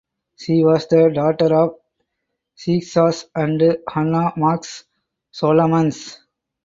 [0.35, 1.75] She was the daughter of
[2.57, 4.85] Seixas and Hannah Marks
[5.29, 6.17] Solomons.